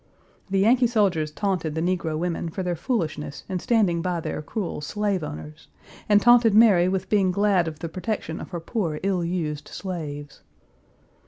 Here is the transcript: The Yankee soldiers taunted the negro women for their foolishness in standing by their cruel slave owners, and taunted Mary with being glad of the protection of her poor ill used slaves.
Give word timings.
The 0.49 0.57
Yankee 0.57 0.87
soldiers 0.87 1.29
taunted 1.29 1.75
the 1.75 1.79
negro 1.79 2.17
women 2.17 2.49
for 2.49 2.63
their 2.63 2.75
foolishness 2.75 3.43
in 3.47 3.59
standing 3.59 4.01
by 4.01 4.19
their 4.19 4.41
cruel 4.41 4.81
slave 4.81 5.23
owners, 5.23 5.67
and 6.09 6.19
taunted 6.19 6.55
Mary 6.55 6.87
with 6.89 7.07
being 7.07 7.31
glad 7.31 7.67
of 7.67 7.77
the 7.77 7.87
protection 7.87 8.39
of 8.41 8.49
her 8.49 8.59
poor 8.59 8.99
ill 9.03 9.23
used 9.23 9.67
slaves. 9.67 10.41